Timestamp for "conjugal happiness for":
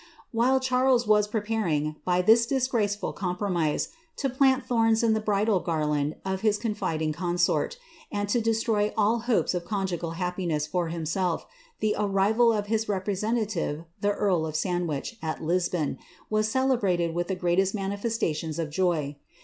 9.63-10.87